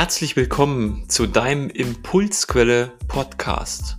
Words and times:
Herzlich 0.00 0.34
willkommen 0.34 1.10
zu 1.10 1.26
deinem 1.26 1.68
Impulsquelle 1.68 2.90
Podcast. 3.06 3.98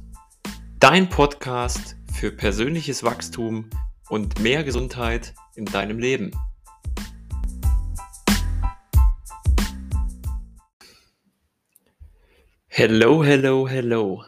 Dein 0.80 1.10
Podcast 1.10 1.96
für 2.12 2.32
persönliches 2.32 3.04
Wachstum 3.04 3.70
und 4.10 4.40
mehr 4.40 4.64
Gesundheit 4.64 5.36
in 5.54 5.66
deinem 5.66 6.00
Leben. 6.00 6.32
Hello, 12.66 13.24
hello, 13.24 13.68
hello. 13.68 14.26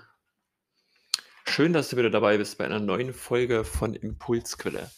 Schön, 1.46 1.74
dass 1.74 1.90
du 1.90 1.98
wieder 1.98 2.12
dabei 2.12 2.38
bist 2.38 2.60
bei 2.60 2.66
einer 2.66 2.80
neuen 2.80 3.14
Folge 3.14 3.66
von 3.66 3.96
Impulsquelle. 3.96 4.92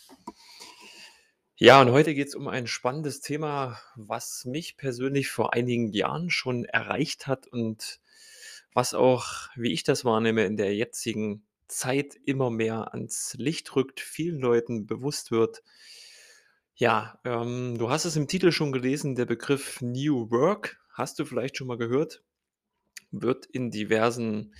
Ja, 1.58 1.82
und 1.82 1.92
heute 1.92 2.14
geht 2.14 2.28
es 2.28 2.36
um 2.36 2.50
ein 2.50 2.68
spannendes 2.68 3.22
Thema, 3.22 3.80
was 3.96 4.44
mich 4.44 4.76
persönlich 4.76 5.30
vor 5.30 5.54
einigen 5.54 5.94
Jahren 5.94 6.30
schon 6.30 6.66
erreicht 6.66 7.28
hat 7.28 7.48
und 7.48 8.02
was 8.74 8.94
auch, 8.94 9.48
wie 9.56 9.72
ich 9.72 9.86
das 9.86 10.04
wahrnehme, 10.04 10.44
in 10.44 10.58
der 10.58 10.76
jetzigen 10.76 11.46
Zeit 11.70 12.16
immer 12.26 12.50
mehr 12.50 12.94
ans 12.94 13.36
Licht 13.38 13.74
rückt, 13.74 14.02
vielen 14.02 14.40
Leuten 14.42 14.86
bewusst 14.86 15.32
wird. 15.32 15.64
Ja, 16.76 17.22
ähm, 17.24 17.78
du 17.78 17.90
hast 17.90 18.04
es 18.04 18.18
im 18.18 18.28
Titel 18.28 18.52
schon 18.52 18.74
gelesen, 18.74 19.16
der 19.16 19.26
Begriff 19.26 19.80
New 19.80 20.30
Work, 20.32 20.78
hast 20.92 21.20
du 21.20 21.26
vielleicht 21.26 21.56
schon 21.56 21.68
mal 21.68 21.78
gehört, 21.78 22.22
wird 23.12 23.46
in 23.46 23.72
diversen 23.72 24.54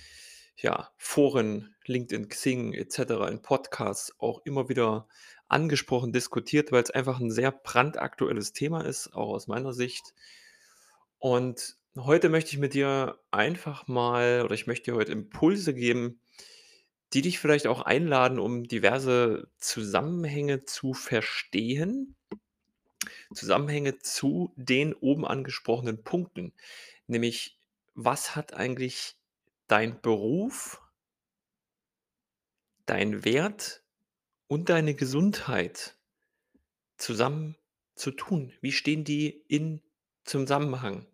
ja, 0.56 0.90
Foren, 0.96 1.74
LinkedIn, 1.84 2.28
Xing 2.28 2.72
etc., 2.72 2.98
in 3.30 3.42
Podcasts 3.42 4.14
auch 4.18 4.40
immer 4.44 4.68
wieder 4.68 5.06
angesprochen, 5.48 6.12
diskutiert, 6.12 6.72
weil 6.72 6.82
es 6.82 6.90
einfach 6.90 7.20
ein 7.20 7.30
sehr 7.30 7.52
brandaktuelles 7.52 8.52
Thema 8.52 8.82
ist, 8.82 9.12
auch 9.14 9.28
aus 9.34 9.46
meiner 9.46 9.72
Sicht. 9.72 10.14
Und 11.18 11.76
heute 11.96 12.28
möchte 12.28 12.50
ich 12.52 12.58
mit 12.58 12.74
dir 12.74 13.18
einfach 13.30 13.86
mal 13.86 14.42
oder 14.44 14.54
ich 14.54 14.66
möchte 14.66 14.90
dir 14.90 14.96
heute 14.96 15.12
Impulse 15.12 15.74
geben, 15.74 16.20
die 17.12 17.22
dich 17.22 17.38
vielleicht 17.38 17.66
auch 17.66 17.82
einladen, 17.82 18.38
um 18.38 18.64
diverse 18.64 19.48
Zusammenhänge 19.58 20.64
zu 20.64 20.94
verstehen. 20.94 22.16
Zusammenhänge 23.32 23.98
zu 23.98 24.52
den 24.56 24.94
oben 24.94 25.24
angesprochenen 25.26 26.02
Punkten. 26.02 26.52
Nämlich, 27.06 27.60
was 27.94 28.34
hat 28.34 28.54
eigentlich 28.54 29.16
dein 29.68 30.00
Beruf, 30.00 30.80
dein 32.86 33.24
Wert 33.24 33.82
und 34.46 34.68
deine 34.68 34.94
Gesundheit 34.94 35.96
zusammen 36.96 37.56
zu 37.94 38.10
tun? 38.10 38.52
Wie 38.60 38.72
stehen 38.72 39.04
die 39.04 39.44
in 39.48 39.82
Zusammenhang? 40.24 41.06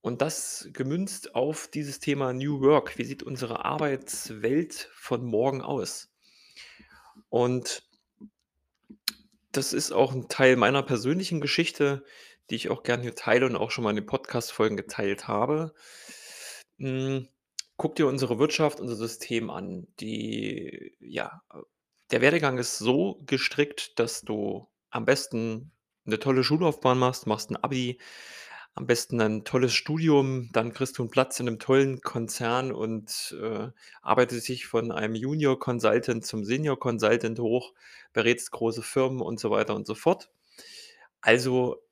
Und 0.00 0.22
das 0.22 0.68
gemünzt 0.72 1.34
auf 1.34 1.68
dieses 1.68 1.98
Thema 1.98 2.32
New 2.32 2.60
Work. 2.60 2.96
Wie 2.96 3.04
sieht 3.04 3.24
unsere 3.24 3.64
Arbeitswelt 3.64 4.88
von 4.94 5.24
morgen 5.24 5.62
aus? 5.62 6.12
Und 7.28 7.82
das 9.50 9.72
ist 9.72 9.90
auch 9.90 10.12
ein 10.12 10.28
Teil 10.28 10.56
meiner 10.56 10.82
persönlichen 10.82 11.40
Geschichte, 11.40 12.04
die 12.50 12.54
ich 12.54 12.68
auch 12.68 12.82
gerne 12.82 13.02
hier 13.02 13.14
teile 13.14 13.46
und 13.46 13.56
auch 13.56 13.70
schon 13.70 13.82
mal 13.82 13.90
in 13.90 13.96
den 13.96 14.06
Podcast-Folgen 14.06 14.76
geteilt 14.76 15.26
habe. 15.26 15.74
Hm, 16.78 17.26
guck 17.76 17.96
dir 17.96 18.06
unsere 18.06 18.38
Wirtschaft, 18.38 18.80
unser 18.80 18.96
System 18.96 19.50
an. 19.50 19.86
Die, 20.00 20.94
ja, 21.00 21.42
der 22.10 22.20
Werdegang 22.20 22.58
ist 22.58 22.78
so 22.78 23.20
gestrickt, 23.26 23.98
dass 23.98 24.22
du 24.22 24.68
am 24.90 25.04
besten 25.04 25.72
eine 26.06 26.18
tolle 26.18 26.44
Schullaufbahn 26.44 26.98
machst, 26.98 27.26
machst 27.26 27.50
ein 27.50 27.56
Abi, 27.56 27.98
am 28.74 28.86
besten 28.86 29.20
ein 29.20 29.44
tolles 29.44 29.72
Studium, 29.74 30.50
dann 30.52 30.72
kriegst 30.72 30.98
du 30.98 31.02
einen 31.02 31.10
Platz 31.10 31.40
in 31.40 31.48
einem 31.48 31.58
tollen 31.58 32.00
Konzern 32.02 32.72
und, 32.72 33.34
äh, 33.40 33.68
arbeitest 34.02 34.48
dich 34.48 34.66
von 34.66 34.92
einem 34.92 35.14
Junior 35.14 35.58
Consultant 35.58 36.24
zum 36.26 36.44
Senior 36.44 36.78
Consultant 36.78 37.38
hoch, 37.40 37.72
berätst 38.12 38.50
große 38.52 38.82
Firmen 38.82 39.20
und 39.22 39.40
so 39.40 39.50
weiter 39.50 39.74
und 39.74 39.86
so 39.86 39.94
fort. 39.94 40.30
Also, 41.22 41.82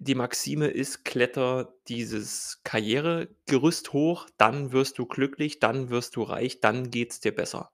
die 0.00 0.16
Maxime 0.16 0.68
ist: 0.68 1.04
Kletter 1.04 1.74
dieses 1.88 2.60
Karrieregerüst 2.64 3.92
hoch, 3.92 4.28
dann 4.38 4.72
wirst 4.72 4.98
du 4.98 5.06
glücklich, 5.06 5.60
dann 5.60 5.90
wirst 5.90 6.16
du 6.16 6.22
reich, 6.24 6.60
dann 6.60 6.90
geht's 6.90 7.20
dir 7.20 7.34
besser. 7.34 7.70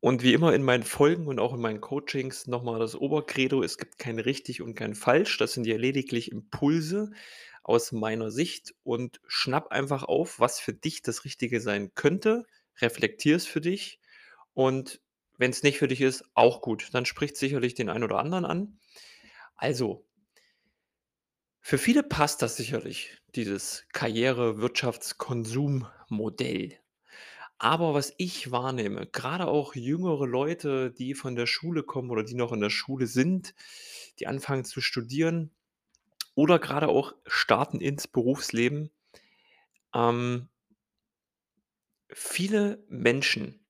Und 0.00 0.24
wie 0.24 0.32
immer 0.34 0.52
in 0.52 0.64
meinen 0.64 0.82
Folgen 0.82 1.28
und 1.28 1.38
auch 1.38 1.54
in 1.54 1.60
meinen 1.60 1.80
Coachings 1.80 2.48
nochmal 2.48 2.80
das 2.80 2.96
Obercredo: 2.96 3.62
Es 3.62 3.78
gibt 3.78 3.98
kein 3.98 4.18
richtig 4.18 4.60
und 4.60 4.74
kein 4.74 4.94
falsch. 4.96 5.38
Das 5.38 5.52
sind 5.52 5.64
ja 5.66 5.76
lediglich 5.76 6.32
Impulse 6.32 7.12
aus 7.62 7.92
meiner 7.92 8.32
Sicht 8.32 8.74
und 8.82 9.20
schnapp 9.28 9.68
einfach 9.70 10.02
auf, 10.02 10.40
was 10.40 10.58
für 10.58 10.72
dich 10.74 11.02
das 11.02 11.24
Richtige 11.24 11.60
sein 11.60 11.92
könnte, 11.94 12.44
reflektier 12.80 13.36
es 13.36 13.46
für 13.46 13.60
dich 13.60 14.00
und 14.54 15.00
wenn 15.38 15.50
es 15.52 15.62
nicht 15.62 15.78
für 15.78 15.88
dich 15.88 16.00
ist, 16.00 16.24
auch 16.34 16.62
gut. 16.62 16.90
Dann 16.92 17.06
spricht 17.06 17.36
sicherlich 17.36 17.74
den 17.74 17.88
einen 17.88 18.04
oder 18.04 18.18
anderen 18.18 18.44
an. 18.44 18.78
Also, 19.56 20.06
für 21.62 21.78
viele 21.78 22.02
passt 22.02 22.42
das 22.42 22.56
sicherlich, 22.56 23.16
dieses 23.34 23.86
Karriere-, 23.92 24.58
Wirtschafts-, 24.60 25.16
Konsummodell. 25.16 26.76
Aber 27.58 27.94
was 27.94 28.14
ich 28.18 28.50
wahrnehme, 28.52 29.06
gerade 29.06 29.46
auch 29.48 29.74
jüngere 29.74 30.26
Leute, 30.26 30.90
die 30.92 31.14
von 31.14 31.36
der 31.36 31.46
Schule 31.46 31.84
kommen 31.84 32.10
oder 32.10 32.24
die 32.24 32.34
noch 32.34 32.52
in 32.52 32.60
der 32.60 32.70
Schule 32.70 33.06
sind, 33.06 33.54
die 34.18 34.26
anfangen 34.26 34.64
zu 34.64 34.80
studieren 34.80 35.52
oder 36.34 36.58
gerade 36.58 36.88
auch 36.88 37.14
starten 37.26 37.80
ins 37.80 38.08
Berufsleben. 38.08 38.90
Ähm 39.94 40.48
viele 42.14 42.84
Menschen 42.88 43.64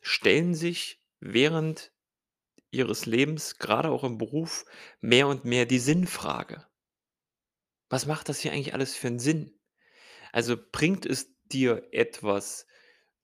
stellen 0.00 0.54
sich 0.54 1.00
während 1.20 1.92
ihres 2.72 3.06
Lebens, 3.06 3.58
gerade 3.58 3.90
auch 3.90 4.04
im 4.04 4.18
Beruf, 4.18 4.64
mehr 5.00 5.28
und 5.28 5.44
mehr 5.44 5.66
die 5.66 5.78
Sinnfrage. 5.78 6.66
Was 7.90 8.06
macht 8.06 8.28
das 8.28 8.40
hier 8.40 8.52
eigentlich 8.52 8.74
alles 8.74 8.94
für 8.96 9.08
einen 9.08 9.18
Sinn? 9.18 9.52
Also, 10.32 10.56
bringt 10.72 11.06
es 11.06 11.34
dir 11.46 11.88
etwas, 11.92 12.66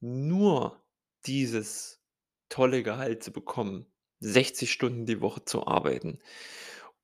nur 0.01 0.85
dieses 1.27 2.03
tolle 2.51 2.83
Gehalt 2.83 3.23
zu 3.25 3.33
bekommen, 3.33 3.87
60 4.21 4.73
Stunden 4.73 5.07
die 5.07 5.21
Woche 5.21 5.45
zu 5.45 5.67
arbeiten 5.67 6.21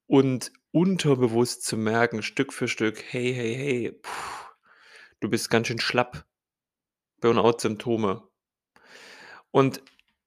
und 0.06 0.52
unterbewusst 0.72 1.64
zu 1.64 1.76
merken, 1.76 2.22
Stück 2.22 2.52
für 2.52 2.68
Stück: 2.68 3.02
„Hey, 3.10 3.34
hey, 3.34 3.54
hey, 3.56 3.92
puh, 3.92 4.10
du 5.20 5.30
bist 5.30 5.50
ganz 5.50 5.68
schön 5.68 5.80
schlapp.“ 5.80 6.26
Burnout-Symptome. 7.20 8.28
Und 9.54 9.82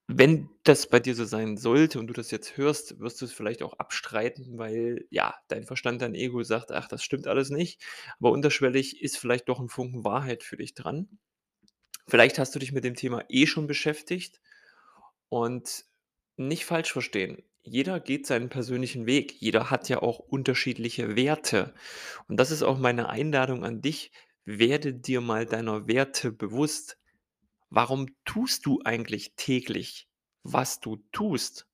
wenn 0.07 0.49
das 0.63 0.87
bei 0.89 0.99
dir 0.99 1.15
so 1.15 1.25
sein 1.25 1.57
sollte 1.57 1.99
und 1.99 2.07
du 2.07 2.13
das 2.13 2.31
jetzt 2.31 2.57
hörst, 2.57 2.99
wirst 2.99 3.21
du 3.21 3.25
es 3.25 3.33
vielleicht 3.33 3.61
auch 3.63 3.73
abstreiten, 3.79 4.57
weil, 4.57 5.05
ja, 5.09 5.35
dein 5.49 5.65
Verstand, 5.65 6.01
dein 6.01 6.15
Ego 6.15 6.43
sagt: 6.43 6.71
„Ach, 6.71 6.87
das 6.87 7.03
stimmt 7.03 7.27
alles 7.27 7.49
nicht.“ 7.49 7.81
Aber 8.19 8.31
unterschwellig 8.31 9.01
ist 9.01 9.17
vielleicht 9.17 9.49
doch 9.49 9.59
ein 9.59 9.69
Funken 9.69 10.05
Wahrheit 10.05 10.43
für 10.43 10.57
dich 10.57 10.73
dran. 10.75 11.09
Vielleicht 12.07 12.39
hast 12.39 12.55
du 12.55 12.59
dich 12.59 12.71
mit 12.71 12.83
dem 12.83 12.95
Thema 12.95 13.23
eh 13.29 13.47
schon 13.47 13.67
beschäftigt 13.67 14.39
und 15.29 15.85
nicht 16.37 16.65
falsch 16.65 16.91
verstehen. 16.93 17.43
Jeder 17.63 17.99
geht 17.99 18.27
seinen 18.27 18.49
persönlichen 18.49 19.05
Weg. 19.05 19.33
Jeder 19.41 19.69
hat 19.71 19.89
ja 19.89 20.01
auch 20.01 20.19
unterschiedliche 20.19 21.15
Werte. 21.15 21.73
Und 22.27 22.37
das 22.39 22.51
ist 22.51 22.63
auch 22.63 22.77
meine 22.79 23.09
Einladung 23.09 23.65
an 23.65 23.81
dich. 23.81 24.11
Werde 24.45 24.93
dir 24.93 25.21
mal 25.21 25.45
deiner 25.45 25.87
Werte 25.87 26.31
bewusst. 26.31 26.97
Warum 27.69 28.07
tust 28.25 28.65
du 28.65 28.81
eigentlich 28.83 29.35
täglich, 29.35 30.09
was 30.43 30.79
du 30.79 30.97
tust? 31.11 31.67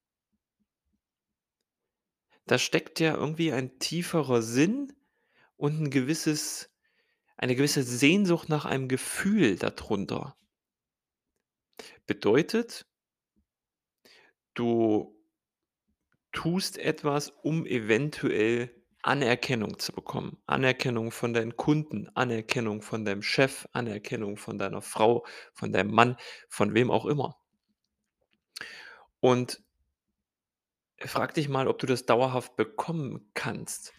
Da 2.46 2.58
steckt 2.58 3.00
ja 3.00 3.16
irgendwie 3.16 3.52
ein 3.52 3.80
tieferer 3.80 4.42
Sinn 4.42 4.94
und 5.56 5.80
ein 5.80 5.90
gewisses 5.90 6.70
eine 7.36 7.56
gewisse 7.56 7.84
Sehnsucht 7.84 8.50
nach 8.50 8.66
einem 8.66 8.88
Gefühl 8.88 9.58
darunter. 9.58 10.38
Bedeutet 12.06 12.86
du 14.54 15.20
tust 16.32 16.78
etwas, 16.78 17.30
um 17.30 17.66
eventuell 17.66 18.83
Anerkennung 19.04 19.78
zu 19.80 19.92
bekommen. 19.92 20.42
Anerkennung 20.46 21.12
von 21.12 21.34
deinen 21.34 21.58
Kunden, 21.58 22.10
Anerkennung 22.16 22.82
von 22.82 23.06
deinem 23.06 23.22
Chef, 23.22 23.68
Anerkennung 23.74 24.38
von 24.38 24.58
deiner 24.58 24.82
Frau, 24.82 25.26
von 25.54 25.72
deinem 25.72 25.92
Mann, 25.92 26.18
von 26.48 26.74
wem 26.74 26.90
auch 26.90 27.06
immer. 27.06 27.38
Und 29.20 29.62
frag 31.00 31.34
dich 31.34 31.50
mal, 31.50 31.68
ob 31.68 31.80
du 31.80 31.86
das 31.86 32.06
dauerhaft 32.06 32.56
bekommen 32.56 33.30
kannst. 33.34 33.94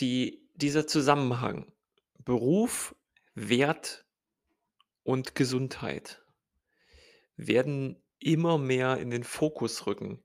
Die 0.00 0.46
dieser 0.54 0.86
Zusammenhang 0.86 1.72
Beruf, 2.18 2.94
Wert 3.34 4.04
und 5.04 5.34
Gesundheit 5.34 6.22
werden 7.36 8.02
immer 8.18 8.58
mehr 8.58 8.98
in 8.98 9.10
den 9.10 9.24
Fokus 9.24 9.86
rücken, 9.86 10.22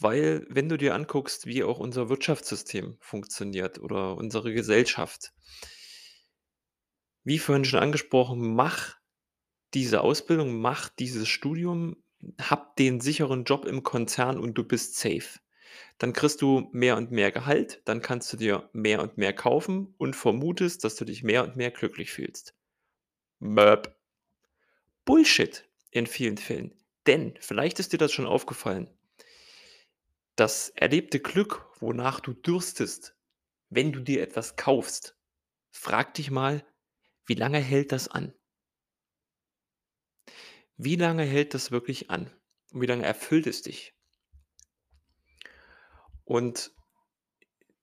Weil, 0.00 0.46
wenn 0.48 0.68
du 0.68 0.78
dir 0.78 0.94
anguckst, 0.94 1.46
wie 1.46 1.64
auch 1.64 1.80
unser 1.80 2.08
Wirtschaftssystem 2.08 2.96
funktioniert 3.00 3.80
oder 3.80 4.16
unsere 4.16 4.52
Gesellschaft 4.52 5.32
wie 7.24 7.38
vorhin 7.38 7.64
schon 7.64 7.80
angesprochen, 7.80 8.54
mach 8.54 8.96
diese 9.74 10.00
Ausbildung, 10.00 10.60
mach 10.60 10.88
dieses 10.88 11.28
Studium, 11.28 11.96
hab 12.40 12.76
den 12.76 13.00
sicheren 13.00 13.44
Job 13.44 13.66
im 13.66 13.82
Konzern 13.82 14.38
und 14.38 14.54
du 14.54 14.64
bist 14.64 14.96
safe. 14.96 15.40
Dann 15.98 16.12
kriegst 16.12 16.40
du 16.40 16.68
mehr 16.72 16.96
und 16.96 17.10
mehr 17.10 17.30
Gehalt, 17.30 17.82
dann 17.84 18.00
kannst 18.00 18.32
du 18.32 18.36
dir 18.36 18.70
mehr 18.72 19.02
und 19.02 19.18
mehr 19.18 19.32
kaufen 19.34 19.94
und 19.98 20.16
vermutest, 20.16 20.84
dass 20.84 20.94
du 20.94 21.04
dich 21.04 21.22
mehr 21.22 21.44
und 21.44 21.56
mehr 21.56 21.70
glücklich 21.70 22.10
fühlst. 22.10 22.54
Möp. 23.40 23.94
Bullshit 25.04 25.68
in 25.90 26.06
vielen 26.06 26.38
Fällen. 26.38 26.74
Denn 27.06 27.34
vielleicht 27.40 27.78
ist 27.78 27.92
dir 27.92 27.98
das 27.98 28.12
schon 28.12 28.26
aufgefallen 28.26 28.88
das 30.38 30.70
erlebte 30.70 31.20
Glück, 31.20 31.66
wonach 31.80 32.20
du 32.20 32.32
dürstest, 32.32 33.16
wenn 33.70 33.92
du 33.92 34.00
dir 34.00 34.22
etwas 34.22 34.56
kaufst, 34.56 35.16
frag 35.70 36.14
dich 36.14 36.30
mal, 36.30 36.64
wie 37.26 37.34
lange 37.34 37.58
hält 37.58 37.92
das 37.92 38.08
an? 38.08 38.34
Wie 40.76 40.96
lange 40.96 41.24
hält 41.24 41.54
das 41.54 41.70
wirklich 41.70 42.10
an? 42.10 42.30
Und 42.70 42.80
wie 42.82 42.86
lange 42.86 43.04
erfüllt 43.04 43.46
es 43.46 43.62
dich? 43.62 43.94
Und 46.24 46.72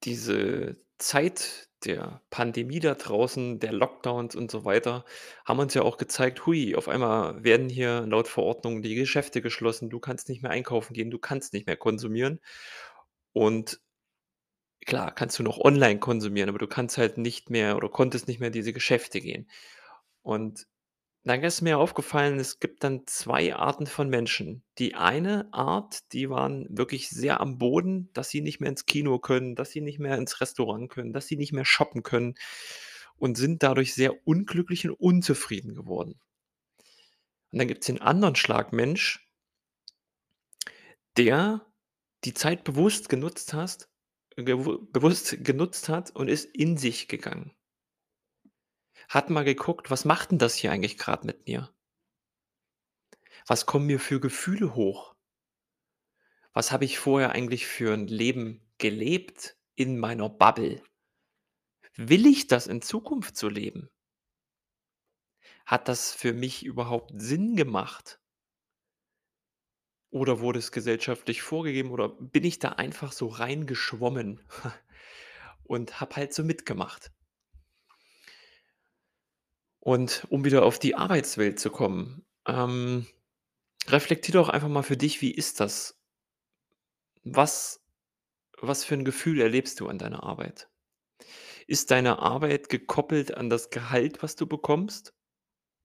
diese 0.06 0.78
Zeit 0.98 1.69
der 1.84 2.22
Pandemie 2.30 2.80
da 2.80 2.96
draußen, 2.96 3.60
der 3.60 3.74
Lockdowns 3.74 4.36
und 4.36 4.50
so 4.50 4.66
weiter, 4.66 5.06
haben 5.46 5.60
uns 5.60 5.74
ja 5.74 5.84
auch 5.84 5.98
gezeigt, 5.98 6.46
hui, 6.46 6.75
auf 6.75 6.88
einmal 6.88 7.44
werden 7.44 7.69
hier 7.69 8.02
laut 8.07 8.28
Verordnung 8.28 8.81
die 8.81 8.96
Geschäfte 8.96 9.42
geschlossen. 9.42 9.90
Du 9.90 10.00
kannst 10.00 10.30
nicht 10.30 10.42
mehr 10.42 10.52
einkaufen 10.52 10.94
gehen, 10.94 11.12
du 11.12 11.19
kannst 11.19 11.54
nicht 11.54 11.68
mehr 11.68 11.78
konsumieren. 11.78 12.40
Und 13.34 13.81
klar, 14.86 15.13
kannst 15.13 15.38
du 15.40 15.44
noch 15.44 15.60
online 15.60 16.00
konsumieren, 16.00 16.50
aber 16.50 16.60
du 16.60 16.68
kannst 16.68 16.98
halt 16.98 17.18
nicht 17.18 17.50
mehr 17.50 17.75
oder 17.78 17.90
konntest 17.90 18.28
nicht 18.28 18.40
mehr 18.40 18.51
diese 18.51 18.74
Geschäfte 18.74 19.22
gehen. 19.22 19.50
Und 20.22 20.68
dann 21.25 21.44
ist 21.44 21.62
mir 21.62 21.80
aufgefallen, 21.80 22.39
es 22.39 22.60
gibt 22.60 22.83
dann 22.83 23.06
2 23.07 23.56
Arten 23.56 23.88
von 23.88 24.10
Menschen. 24.10 24.63
Die 24.77 24.95
eine 24.95 25.51
Art, 25.54 26.12
die 26.13 26.30
waren 26.30 26.68
wirklich 26.69 27.10
sehr 27.10 27.42
am 27.42 27.57
Boden, 27.57 28.10
dass 28.13 28.30
sie 28.30 28.42
nicht 28.42 28.60
mehr 28.60 28.69
ins 28.69 28.86
Kino 28.86 29.19
können, 29.19 29.56
dass 29.56 29.72
sie 29.72 29.81
nicht 29.81 30.00
mehr 30.00 30.18
ins 30.18 30.39
Restaurant 30.42 30.89
können, 30.89 31.13
dass 31.13 31.27
sie 31.27 31.38
nicht 31.38 31.51
mehr 31.54 31.66
shoppen 31.66 32.04
können 32.04 32.36
und 33.18 33.38
sind 33.38 33.63
dadurch 33.63 33.94
sehr 33.95 34.27
unglücklich 34.27 34.88
und 34.88 34.94
unzufrieden 34.95 35.74
geworden. 35.75 36.19
Und 37.54 37.60
dann 37.60 37.68
gibt's 37.68 37.88
den 37.88 38.01
anderen 38.01 38.36
Schlag 38.36 38.74
Mensch 38.74 39.25
der 41.18 41.66
die 42.25 42.33
Zeit 42.33 42.63
bewusst 42.66 43.07
genutzt 43.10 43.54
hast 43.54 43.89
gewu 44.36 44.86
bewusst 44.92 45.44
genutzt 45.45 45.88
hat 45.88 46.12
und 46.12 46.27
ist 46.30 46.45
in 46.54 46.75
sich 46.77 47.07
gegangen. 47.07 47.56
Hat 49.10 49.31
mal 49.31 49.44
geguckt: 49.44 49.90
„Was 49.90 50.06
macht 50.06 50.31
'n 50.31 50.38
das 50.38 50.54
hier 50.56 50.72
eigentlich 50.72 50.98
grad 51.00 51.25
mit 51.25 51.48
mir?“ 51.48 51.69
„Was 53.48 53.68
kommen 53.68 53.86
mir 53.86 54.00
für 54.00 54.19
Gefühle 54.19 54.74
hoch?“ 54.74 55.13
„Was 56.57 56.72
habe 56.72 56.86
ich 56.86 56.98
vorher 57.00 57.34
eigentlich 57.34 57.68
für 57.68 57.94
'n 57.94 58.07
Leben 58.07 58.62
gelebt 58.78 59.57
in 59.75 60.00
meiner 60.00 60.30
Bubble?“ 60.30 60.81
„Will 61.98 62.25
ich 62.25 62.48
das 62.48 62.68
in 62.68 62.81
Zukunft 62.81 63.38
so 63.38 63.48
leben?“ 63.48 63.90
„Hat 65.68 65.88
das 65.88 66.12
für 66.13 66.31
mich 66.34 66.63
überhaupt 66.63 67.12
Sinn 67.16 67.56
gemacht?“ 67.56 68.19
Oder 70.12 70.40
wurde 70.40 70.58
es 70.60 70.72
gesellschaftlich 70.72 71.42
vorgegeben 71.44 71.92
oder 71.92 72.10
bin 72.10 72.44
ich 72.44 72.58
da 72.60 72.69
einfach 72.69 73.12
so 73.12 73.28
reingeschwommen 73.28 74.40
und 75.66 76.01
habe 76.01 76.18
halt 76.18 76.34
so 76.34 76.44
mitgemacht? 76.44 77.12
Und 79.86 80.26
um 80.30 80.44
wieder 80.44 80.66
auf 80.66 80.80
die 80.80 80.96
Arbeitswelt 80.96 81.60
zu 81.60 81.70
kommen, 81.70 82.26
ähm, 82.48 83.06
reflektier 83.88 84.34
doch 84.34 84.50
einfach 84.50 84.70
mal 84.70 84.84
für 84.84 84.98
dich, 84.98 85.22
wie 85.22 85.32
ist 85.32 85.60
das? 85.60 85.94
Was 87.24 87.82
was 88.62 88.86
für 88.86 88.96
'n 88.96 89.06
Gefühl 89.06 89.42
erlebst 89.42 89.80
du 89.80 89.88
an 89.90 89.98
deiner 90.00 90.24
Arbeit? 90.24 90.70
Ist 91.68 91.90
deine 91.90 92.20
Arbeit 92.20 92.70
gekoppelt 92.70 93.36
an 93.36 93.50
das 93.50 93.72
Gehalt, 93.72 94.22
was 94.22 94.36
du 94.36 94.46
bekommst 94.46 95.16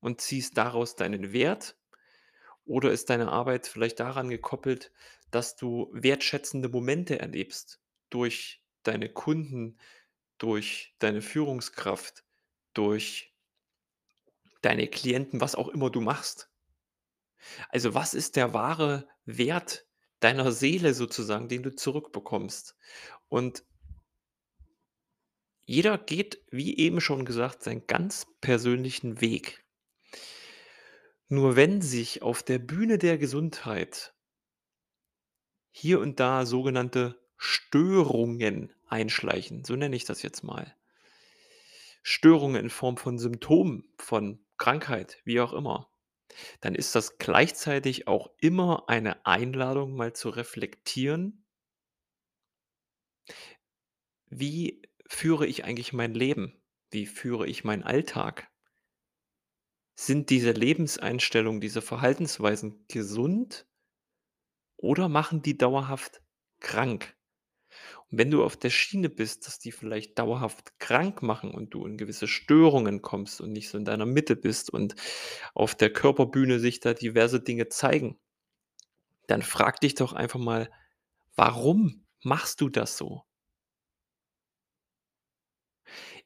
und 0.00 0.20
ziehst 0.20 0.56
daraus 0.58 0.96
deinen 0.96 1.32
Wert? 1.32 1.76
Oder 2.66 2.92
ist 2.92 3.10
deine 3.10 3.32
Arbeit 3.32 3.66
vielleicht 3.68 4.00
daran 4.00 4.30
gekoppelt, 4.30 4.92
dass 5.30 5.56
du 5.56 5.90
wertschätzende 5.94 6.68
Momente 6.70 7.18
erlebst 7.20 7.80
durch 8.10 8.62
deine 8.84 9.10
Kunden, 9.10 9.78
durch 10.38 10.94
deine 11.00 11.22
Führungskraft, 11.22 12.24
durch 12.74 13.29
deine 14.62 14.88
Klienten, 14.88 15.40
was 15.40 15.54
auch 15.54 15.68
immer 15.68 15.90
du 15.90 16.00
machst? 16.00 16.50
Also, 17.70 17.94
was 17.94 18.14
ist 18.14 18.36
der 18.36 18.52
wahre 18.52 19.08
Wert 19.24 19.86
deiner 20.20 20.52
Seele 20.52 20.94
sozusagen, 20.94 21.48
den 21.48 21.62
du 21.62 21.74
zurückbekommst? 21.74 22.76
Und 23.28 23.64
jeder 25.64 25.98
geht, 25.98 26.42
wie 26.50 26.76
eben 26.78 27.00
schon 27.00 27.24
gesagt, 27.24 27.62
seinen 27.62 27.86
ganz 27.86 28.26
persönlichen 28.40 29.20
Weg. 29.20 29.64
Nur 31.28 31.54
wenn 31.54 31.80
sich 31.80 32.22
auf 32.22 32.42
der 32.42 32.58
Bühne 32.58 32.98
der 32.98 33.16
Gesundheit 33.16 34.14
hier 35.70 36.00
und 36.00 36.18
da 36.18 36.44
sogenannte 36.44 37.20
Störungen 37.36 38.74
einschleichen, 38.88 39.64
so 39.64 39.76
nenne 39.76 39.94
ich 39.94 40.04
das 40.04 40.22
jetzt 40.22 40.42
mal 40.42 40.74
Störungen 42.02 42.64
in 42.64 42.70
Form 42.70 42.96
von 42.96 43.18
Symptomen, 43.18 43.84
von 43.98 44.44
Krankheit, 44.60 45.20
wie 45.24 45.40
auch 45.40 45.52
immer, 45.52 45.90
dann 46.60 46.74
ist 46.76 46.94
das 46.94 47.18
gleichzeitig 47.18 48.08
auch 48.08 48.30
immer 48.40 48.88
eine 48.88 49.26
Einladung, 49.26 49.96
mal 49.96 50.14
zu 50.14 50.30
reflektieren 50.30 51.44
Wie 54.30 54.82
führe 55.06 55.46
ich 55.46 55.64
eigentlich 55.64 55.92
mein 55.92 56.14
Leben? 56.14 56.60
Wie 56.90 57.06
führe 57.06 57.46
ich 57.46 57.62
meinen 57.62 57.84
Alltag? 57.84 58.50
Sind 59.94 60.30
diese 60.30 60.50
Lebenseinstellungen, 60.50 61.60
diese 61.60 61.80
Verhaltensweisen 61.80 62.86
gesund 62.88 63.68
oder 64.78 65.08
machen 65.08 65.42
die 65.42 65.56
dauerhaft 65.56 66.22
krank? 66.58 67.16
Wenn 68.12 68.32
du 68.32 68.42
auf 68.44 68.56
der 68.56 68.70
Schiene 68.70 69.08
bist, 69.08 69.46
dass 69.46 69.60
die 69.60 69.70
vielleicht 69.70 70.18
dauerhaft 70.18 70.80
krank 70.80 71.22
machen 71.22 71.52
und 71.52 71.70
du 71.74 71.86
in 71.86 71.96
gewisse 71.96 72.26
Störungen 72.26 73.02
kommst 73.02 73.40
und 73.40 73.52
nicht 73.52 73.68
so 73.68 73.78
in 73.78 73.84
deiner 73.84 74.04
Mitte 74.06 74.34
bist 74.34 74.68
und 74.70 74.96
auf 75.54 75.76
der 75.76 75.92
Körperbühne 75.92 76.58
sich 76.58 76.80
da 76.80 76.92
diverse 76.92 77.40
Dinge 77.40 77.68
zeigen 77.68 78.16
dann 79.28 79.42
frag 79.42 79.80
dich 79.80 79.94
doch 79.94 80.12
einfach 80.12 80.40
mal: 80.40 80.70
„Warum 81.36 82.04
machst 82.22 82.60
du 82.60 82.68
das 82.68 82.96
so?“ 82.96 83.24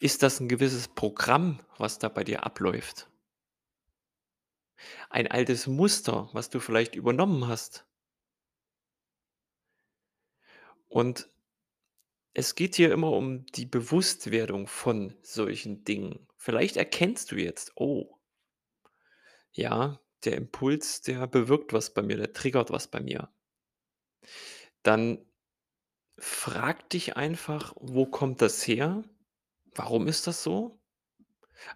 Ist 0.03 0.23
das 0.25 0.41
'n 0.41 0.49
gewisses 0.49 0.88
Programm, 0.88 1.61
was 1.79 1.99
da 2.00 2.09
bei 2.09 2.25
dir 2.25 2.45
abläuft? 2.45 3.09
Ein 5.12 5.26
altes 5.31 5.67
Muster, 5.67 6.29
was 6.33 6.49
du 6.50 6.61
vielleicht 6.61 6.95
übernommen 6.95 7.47
hast? 7.47 7.85
Und 10.91 11.29
es 12.35 12.55
geht 12.55 12.75
hier 12.76 12.93
immer 12.93 13.11
um 13.12 13.47
die 13.47 13.67
Bewusstwerdung 13.67 14.67
von 14.69 15.17
solchen 15.23 15.85
Dingen. 15.85 16.29
Vielleicht 16.37 16.76
erkennst 16.76 17.33
du 17.33 17.37
jetzt: 17.37 17.73
„Oh“ 17.76 18.19
„ja, 19.53 20.00
der 20.25 20.37
Impuls, 20.37 21.00
der 21.03 21.26
bewirkt 21.26 21.73
was 21.73 21.95
bei 21.95 22.03
mir, 22.03 22.17
der 22.19 22.33
triggert 22.35 22.71
was 22.71 22.88
bei 22.88 23.00
mir.“ 23.00 23.31
Dann 24.85 25.25
frag 26.19 26.91
dich 26.91 27.17
einfach: 27.17 27.75
„Wo 27.81 28.07
kommt 28.07 28.43
das 28.43 28.67
her? 28.67 29.05
Warum 29.75 30.09
ist 30.09 30.26
das 30.26 30.43
so?“ 30.43 30.81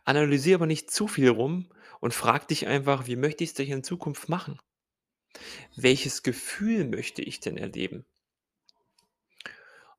Analysier 0.04 0.56
aber 0.56 0.66
nicht 0.66 0.90
zu 0.90 1.06
viel 1.06 1.28
rum 1.28 1.68
und 2.00 2.12
frag 2.12 2.48
dich 2.48 2.66
einfach: 2.66 3.06
„Wie 3.06 3.14
möchte 3.14 3.44
ich's 3.44 3.54
denn 3.54 3.68
in 3.68 3.84
Zukunft 3.84 4.28
machen?“ 4.28 4.58
„Welches 5.76 6.22
Gefühl 6.22 6.84
möchte 6.86 7.22
ich 7.22 7.40
denn 7.40 7.56
erleben?“ 7.56 8.00
Und 8.00 8.17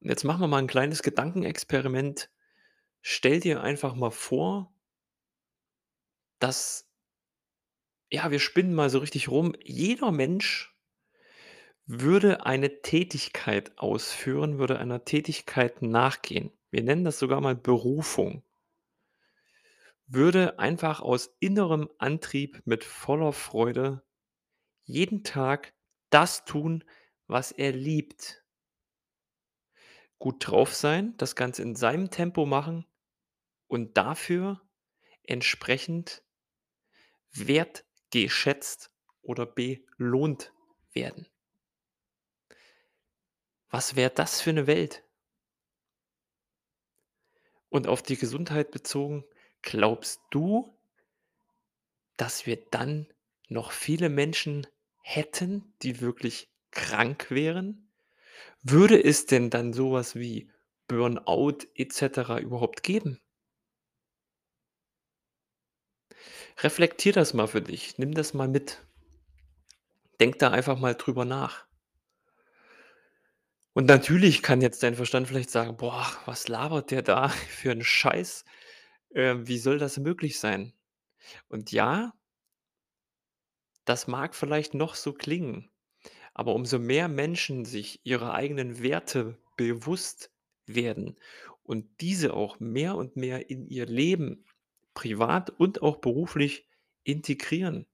jetzt 0.01 0.23
machen 0.23 0.41
wir 0.41 0.47
mal 0.47 0.59
'n 0.61 0.67
kleines 0.67 1.03
Gedankenexperiment. 1.03 2.29
Stell 3.01 3.39
dir 3.41 3.61
einfach 3.63 3.95
mal 3.95 4.11
vor 4.11 4.71
dass 6.41 6.83
ja, 8.11 8.31
wir 8.31 8.39
spinnen 8.39 8.73
mal 8.73 8.89
so 8.89 8.97
richtig 8.99 9.29
rum. 9.29 9.53
Jeder 9.63 10.11
Mensch 10.11 10.73
würde 11.87 12.45
eine 12.45 12.81
Tätigkeit 12.83 13.75
ausführen, 13.79 14.59
würde 14.59 14.77
einer 14.77 15.05
Tätigkeit 15.05 15.81
nachgehen. 15.81 16.51
Wir 16.69 16.83
nennen 16.83 17.03
das 17.03 17.17
sogar 17.17 17.41
mal 17.41 17.55
Berufung. 17.55 18.43
Würde 20.11 20.57
einfach 20.57 21.01
aus 21.01 21.35
innerem 21.39 21.87
Antrieb 21.99 22.63
mit 22.65 22.83
voller 22.83 23.31
Freude 23.31 24.03
jeden 24.85 25.23
Tag 25.23 25.73
das 26.09 26.45
tun, 26.45 26.83
was 27.27 27.51
er 27.51 27.73
liebt. 27.73 28.38
Gut 30.21 30.45
drauf 30.47 30.73
sein, 30.75 31.15
das 31.15 31.33
Ganze 31.37 31.61
in 31.61 31.75
seinem 31.75 32.11
Tempo 32.11 32.45
machen 32.45 32.85
und 33.67 33.97
dafür 33.97 34.61
entsprechend 35.23 36.21
wertgeschätzt 37.33 38.91
oder 39.21 39.45
belohnt 39.45 40.51
werden. 40.93 41.29
Was 43.71 43.95
wäre 43.95 44.09
das 44.09 44.41
für 44.41 44.51
'ne 44.51 44.65
Welt? 44.65 45.03
Und 47.71 47.87
auf 47.87 48.01
die 48.01 48.17
Gesundheit 48.17 48.71
bezogen, 48.71 49.23
glaubst 49.61 50.21
du 50.31 50.73
dass 52.19 52.45
wir 52.45 52.57
dann 52.69 53.07
noch 53.47 53.71
viele 53.71 54.09
Menschen 54.09 54.67
hätten, 55.01 55.73
die 55.83 56.01
wirklich 56.01 56.51
krank 56.71 57.31
wären? 57.31 57.88
Würde 58.63 59.03
es 59.03 59.25
denn 59.25 59.49
dann 59.49 59.73
so 59.73 59.91
was 59.91 60.15
wie 60.15 60.49
Burnout 60.87 61.59
et 61.75 61.93
cetera 61.93 62.39
überhaupt 62.39 62.83
geben? 62.83 63.19
Reflektier 66.61 67.11
das 67.11 67.33
mal 67.33 67.47
für 67.47 67.61
dich. 67.63 67.97
Nimm 67.97 68.13
das 68.13 68.35
mal 68.35 68.47
mit. 68.47 68.83
Denk 70.19 70.37
da 70.37 70.51
einfach 70.51 70.77
mal 70.77 70.93
drüber 70.93 71.25
nach. 71.25 71.65
Und 73.73 73.85
natürlich 73.85 74.41
kann 74.43 74.61
jetzt 74.61 74.83
dein 74.83 74.95
Verstand 74.95 75.27
vielleicht 75.27 75.49
sagen: 75.51 75.77
„Boah, 75.77 76.05
was 76.25 76.47
labert 76.47 76.91
der 76.91 77.01
da 77.01 77.29
für 77.49 77.71
'n 77.71 77.83
Scheiß? 77.83 78.43
Ähm, 79.15 79.47
wie 79.47 79.57
soll 79.59 79.79
das 79.79 79.97
möglich 79.97 80.39
sein?“ 80.39 80.73
Und 81.49 81.71
ja 81.71 82.13
das 83.85 84.07
mag 84.07 84.35
vielleicht 84.35 84.73
noch 84.73 84.95
so 84.95 85.11
klingen, 85.13 85.69
aber 86.39 86.55
umso 86.55 86.79
mehr 86.79 87.09
Menschen 87.09 87.65
sich 87.65 88.01
ihrer 88.05 88.33
eigenen 88.33 88.81
Werte 88.83 89.37
bewusst 89.57 90.31
werden 90.67 91.17
und 91.63 91.87
diese 92.01 92.33
auch 92.33 92.59
mehr 92.61 92.95
und 92.95 93.17
mehr 93.17 93.49
in 93.51 93.67
ihr 93.67 93.85
Leben, 93.87 94.45
privat 94.95 95.51
und 95.51 95.81
auch 95.83 95.97
beruflich 95.97 96.67
integrieren 97.03 97.85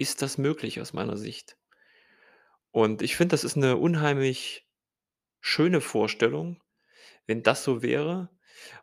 ist 0.00 0.22
das 0.22 0.38
möglich 0.38 0.80
aus 0.80 0.92
meiner 0.94 1.16
Sicht. 1.18 1.56
Und 2.74 3.02
ich 3.02 3.16
finde, 3.16 3.34
das 3.34 3.44
ist 3.44 3.56
'ne 3.56 3.76
unheimlich 3.76 4.66
schöne 5.40 5.80
Vorstellung, 5.80 6.62
wenn 7.26 7.42
das 7.42 7.64
so 7.64 7.82
wäre, 7.82 8.30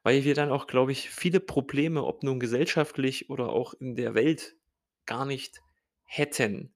weil 0.04 0.26
wir 0.26 0.36
dann 0.36 0.52
auch, 0.52 0.68
glaube 0.68 0.92
ich, 0.94 1.10
viele 1.12 1.40
Probleme, 1.42 2.04
ob 2.06 2.24
nun 2.24 2.40
gesellschaftlich 2.40 3.30
oder 3.30 3.50
auch 3.50 3.74
in 3.76 3.96
der 3.96 4.16
Welt, 4.16 4.56
gar 5.06 5.26
nicht 5.26 5.62
hätten. 6.06 6.74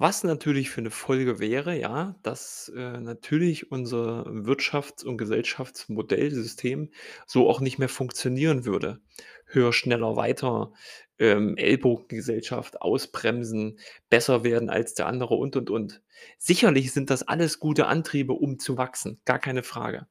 Was 0.00 0.24
natürlich 0.24 0.68
für 0.68 0.82
'ne 0.82 0.90
Folge 0.90 1.38
wäre, 1.38 1.74
ja, 1.78 2.16
dass, 2.22 2.70
äh, 2.76 3.00
natürlich 3.00 3.70
unser 3.72 4.26
Wirtschafts 4.28 5.02
und 5.04 5.16
Gesellschaftsmodell, 5.16 6.30
System 6.30 6.90
so 7.26 7.48
auch 7.48 7.60
nicht 7.60 7.78
mehr 7.78 7.88
funktionieren 7.88 8.66
würde. 8.66 9.00
Höher, 9.46 9.72
schneller, 9.72 10.14
weiter, 10.16 10.72
ähm, 11.18 11.56
Ellbogengesellschaft, 11.56 12.82
ausbremsen, 12.82 13.78
besser 14.10 14.44
werden 14.44 14.68
als 14.68 14.92
der 14.92 15.06
andere 15.06 15.34
und, 15.36 15.56
und, 15.56 15.70
und. 15.70 16.02
Sicherlich 16.38 16.92
sind 16.92 17.08
das 17.08 17.22
alles 17.26 17.58
gute 17.58 17.86
Antriebe, 17.86 18.34
um 18.34 18.58
zu 18.58 18.76
wachsen, 18.76 19.18
gar 19.24 19.38
keine 19.38 19.62
Frage. 19.62 20.06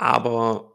Aber 0.00 0.72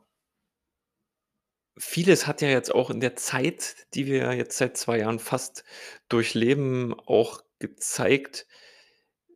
vieles 1.78 2.28
hat 2.28 2.42
ja 2.42 2.50
jetzt 2.50 2.74
auch 2.74 2.90
in 2.90 3.00
der 3.00 3.16
Zeit, 3.16 3.76
die 3.94 4.06
wir 4.06 4.34
jetzt 4.34 4.58
seit 4.58 4.78
2 4.78 5.00
Jahren 5.00 5.20
fast 5.20 5.64
durchleben, 6.10 6.94
auch 7.06 7.42
gezeigt, 7.60 8.48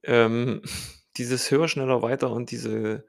ähm, 0.03 0.61
dieses 1.17 1.51
höher, 1.51 1.67
schneller, 1.67 2.01
weiter 2.01 2.31
und 2.31 2.51
diese, 2.51 3.05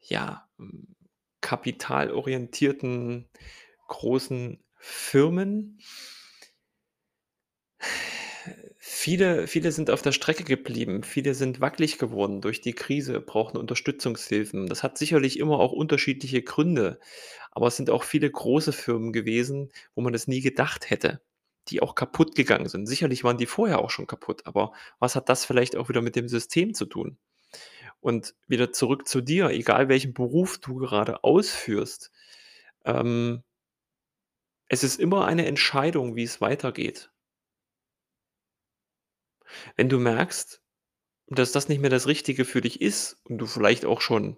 ja, 0.00 0.48
hm, 0.58 0.96
kapitalorientierten 1.40 3.28
großen 3.86 4.64
Firmen 4.78 5.78
viele 9.06 9.46
viele 9.46 9.70
sind 9.70 9.88
auf 9.90 10.02
der 10.02 10.10
Strecke 10.10 10.42
geblieben. 10.42 11.04
Viele 11.04 11.34
sind 11.34 11.60
wackelig 11.60 11.96
geworden 11.98 12.40
durch 12.40 12.60
die 12.60 12.72
Krise, 12.72 13.20
brauchen 13.20 13.56
Unterstützungshilfen. 13.56 14.66
Das 14.66 14.82
hat 14.82 14.98
sicherlich 14.98 15.38
immer 15.38 15.60
auch 15.60 15.70
unterschiedliche 15.70 16.42
Gründe, 16.42 16.98
aber 17.52 17.68
es 17.68 17.76
sind 17.76 17.88
auch 17.88 18.02
viele 18.02 18.28
große 18.28 18.72
Firmen 18.72 19.12
gewesen, 19.12 19.70
wo 19.94 20.00
man 20.02 20.12
das 20.12 20.26
nie 20.26 20.40
gedacht 20.40 20.90
hätte, 20.90 21.20
die 21.68 21.82
auch 21.82 21.94
kaputtgegangen 21.94 22.68
sind. 22.68 22.86
Sicherlich 22.86 23.22
waren 23.22 23.38
die 23.38 23.46
vorher 23.46 23.78
auch 23.78 23.90
schon 23.90 24.08
kaputt, 24.08 24.44
aber 24.44 24.72
was 24.98 25.14
hat 25.14 25.28
das 25.28 25.44
vielleicht 25.44 25.76
auch 25.76 25.88
wieder 25.88 26.02
mit 26.02 26.16
dem 26.16 26.28
System 26.28 26.74
zu 26.74 26.86
tun? 26.86 27.16
Und 28.00 28.34
wieder 28.48 28.72
zurück 28.72 29.06
zu 29.08 29.20
dir, 29.20 29.50
egal 29.50 29.88
welchen 29.88 30.14
Beruf 30.14 30.58
du 30.58 30.76
gerade 30.76 31.22
ausführst, 31.24 32.12
ähm 32.84 33.44
es 34.68 34.84
ist 34.84 34.98
immer 35.00 35.26
eine 35.26 35.46
Entscheidung, 35.46 36.16
wie 36.16 36.24
es 36.24 36.40
weitergeht. 36.40 37.10
Wenn 39.76 39.88
du 39.88 39.98
merkst, 39.98 40.62
dass 41.28 41.52
das 41.52 41.68
nicht 41.68 41.80
mehr 41.80 41.90
das 41.90 42.06
Richtige 42.06 42.44
für 42.44 42.60
dich 42.60 42.80
ist 42.80 43.18
und 43.24 43.38
du 43.38 43.46
vielleicht 43.46 43.84
auch 43.84 44.00
schon 44.00 44.36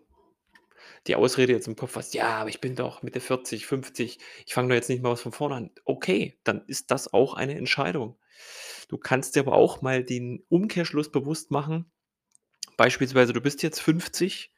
die 1.07 1.17
Ausrede 1.17 1.53
jetzt 1.53 1.69
im 1.69 1.77
Kopf 1.77 1.97
hast: 1.97 2.15
„Ja, 2.15 2.39
aber 2.39 2.51
ich 2.51 2.61
bin 2.61 2.77
doch 2.77 3.03
Mitte 3.03 3.21
40, 3.21 3.67
50, 3.67 4.19
ich 4.47 4.55
fange 4.55 4.69
doch 4.69 4.75
jetzt 4.75 4.89
nicht 4.89 5.03
mal 5.03 5.11
was 5.11 5.21
von 5.21 5.33
vorne 5.33 5.55
an.“ 5.57 5.71
Okay, 5.85 6.39
dann 6.45 6.65
ist 6.67 6.91
das 6.91 7.13
auch 7.13 7.35
eine 7.35 7.57
Entscheidung. 7.57 8.19
Du 8.89 8.99
kannst 8.99 9.37
dir 9.37 9.41
aber 9.41 9.53
auch 9.55 9.83
mal 9.83 10.05
den 10.05 10.45
Umkehrschluss 10.49 11.11
bewusst 11.11 11.51
machen. 11.51 11.91
Beispielsweise, 12.77 13.33
du 13.33 13.41
bist 13.41 13.63
jetzt 13.63 13.81
50 13.81 14.53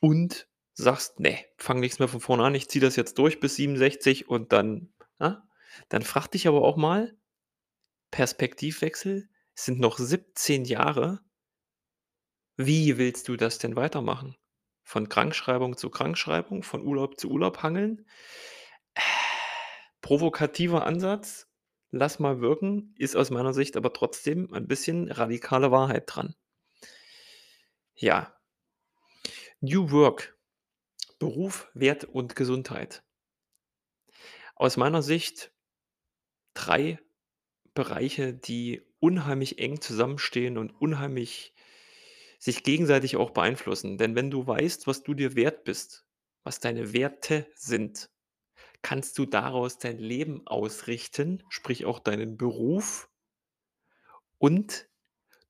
und 0.00 0.48
sagst: 0.74 1.20
„Ne, 1.20 1.38
fange 1.56 1.80
nix 1.80 1.98
mehr 1.98 2.08
von 2.08 2.20
vorne 2.20 2.44
an. 2.44 2.54
Ich 2.54 2.68
ziehe 2.68 2.82
das 2.82 2.96
jetzt 2.96 3.18
durch 3.18 3.40
bis 3.40 3.56
67 3.56 4.28
und 4.28 4.52
dann“ 4.52 4.92
ne? 5.18 5.42
Dann 5.88 6.02
frage 6.02 6.30
dich 6.30 6.48
aber 6.48 6.62
auch 6.62 6.76
mal 6.76 7.16
Perspektivwechsel, 8.10 9.28
es 9.58 9.64
sind 9.64 9.80
noch 9.80 9.98
17 9.98 10.66
Jahre 10.66 11.20
wie 12.56 12.96
willst 12.96 13.26
du 13.26 13.36
das 13.36 13.58
denn 13.58 13.74
weitermachen? 13.74 14.36
Von 14.84 15.08
Krankschreibung 15.08 15.76
zu 15.76 15.90
Krankschreibung, 15.90 16.62
von 16.62 16.82
Urlaub 16.82 17.18
zu 17.18 17.28
Urlaub 17.28 17.64
hangeln? 17.64 18.06
Provokativer 20.00 20.86
Ansatz, 20.86 21.48
lass 21.90 22.20
mal 22.20 22.40
wirken, 22.40 22.94
ist 22.98 23.16
aus 23.16 23.30
meiner 23.30 23.52
Sicht 23.52 23.76
aber 23.76 23.92
trotzdem 23.92 24.52
ein 24.52 24.68
bisschen 24.68 25.10
radikale 25.10 25.72
Wahrheit 25.72 26.04
dran. 26.06 26.36
Ja. 27.96 28.40
New 29.60 29.90
Work, 29.90 30.38
Beruf, 31.18 31.68
Wert 31.74 32.04
und 32.04 32.36
Gesundheit. 32.36 33.02
Aus 34.54 34.76
meiner 34.76 35.02
Sicht 35.02 35.52
3 36.54 37.00
Bereiche, 37.74 38.34
die 38.34 38.87
unheimlich 39.00 39.58
eng 39.58 39.80
zusammenstehen 39.80 40.58
und 40.58 40.70
unheimlich 40.80 41.54
sich 42.38 42.62
gegenseitig 42.62 43.16
auch 43.16 43.30
beeinflussen. 43.30 43.98
Denn 43.98 44.14
wenn 44.14 44.30
du 44.30 44.46
weißt, 44.46 44.86
was 44.86 45.02
du 45.02 45.14
dir 45.14 45.36
wert 45.36 45.64
bist, 45.64 46.06
was 46.44 46.60
deine 46.60 46.92
Werte 46.92 47.46
sind, 47.54 48.10
kannst 48.82 49.18
du 49.18 49.26
daraus 49.26 49.78
dein 49.78 49.98
Leben 49.98 50.46
ausrichten, 50.46 51.42
sprich 51.50 51.84
auch 51.86 52.00
deinen 52.00 52.36
Beruf 52.38 53.10
und 54.38 54.88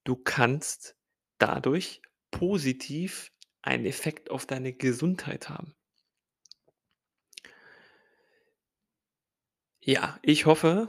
du 0.05 0.17
kannst 0.17 0.97
dadurch 1.39 2.03
positiv 2.31 3.33
einen 3.63 3.87
Effekt 3.87 4.31
auf 4.31 4.47
deine 4.47 4.73
Gesundheit 4.75 5.49
haben. 5.51 5.75
Ja, 9.81 10.19
ich 10.23 10.47
hoffe 10.47 10.89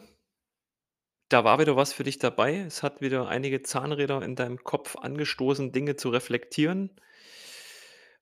da 1.29 1.43
war 1.43 1.59
wieder 1.59 1.75
was 1.75 1.93
für 1.93 2.03
dich 2.03 2.17
dabei. 2.17 2.57
Es 2.57 2.81
hat 2.81 3.01
wieder 3.01 3.27
einige 3.27 3.61
Zahnräder 3.61 4.23
in 4.23 4.35
deinem 4.35 4.63
Kopf 4.63 4.95
angestoßen, 4.95 5.71
Dinge 5.71 5.95
zu 5.95 6.09
reflektieren. 6.09 6.99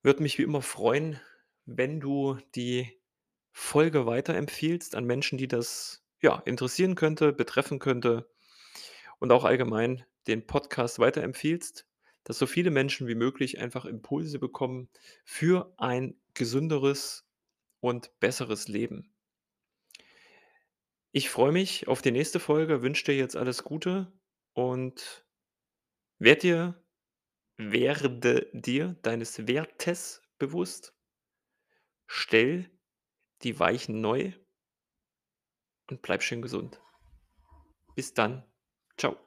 Würde 0.03 0.21
mich 0.21 0.37
wie 0.37 0.43
immer 0.43 0.61
freuen, 0.61 1.19
wenn 1.65 2.01
du 2.01 2.37
die 2.53 2.99
Folge 3.53 4.05
weiterempfiehlst 4.05 4.93
an 4.93 5.05
Menschen, 5.05 5.37
die 5.37 5.47
das, 5.47 6.03
ja, 6.21 6.41
interessieren 6.45 6.95
könnte, 6.95 7.31
betreffen 7.31 7.79
könnte 7.79 8.29
und 9.19 9.31
auch 9.31 9.45
allgemein 9.45 10.05
den 10.27 10.45
Podcast 10.45 10.99
weiterempfiehlst, 10.99 11.87
dass 12.25 12.37
so 12.37 12.45
viele 12.45 12.71
Menschen 12.71 13.07
wie 13.07 13.15
möglich 13.15 13.59
einfach 13.59 13.85
Impulse 13.85 14.37
bekommen 14.37 14.89
für 15.23 15.73
ein 15.77 16.19
gesünderes 16.33 17.25
und 17.79 18.11
besseres 18.19 18.67
Leben. 18.67 19.13
Ich 21.17 21.31
freue 21.31 21.51
mich 21.51 21.87
auf 21.87 22.03
die 22.03 22.11
nächste 22.11 22.39
Folge, 22.39 22.83
wünsche 22.83 23.05
dir 23.05 23.17
jetzt 23.17 23.35
alles 23.35 23.63
Gute 23.63 24.13
und 24.53 25.25
werde 26.19 26.41
dir 26.41 26.83
werde 27.57 28.51
dir 28.53 28.95
deines 29.01 29.47
Wertes 29.47 30.21
bewusst. 30.37 30.93
Stell 32.05 32.69
die 33.41 33.59
Weichen 33.59 33.99
neu 33.99 34.31
und 35.89 36.03
bleib 36.03 36.21
schön 36.21 36.43
gesund. 36.43 36.79
Bis 37.95 38.13
dann. 38.13 38.43
Tschau. 38.95 39.26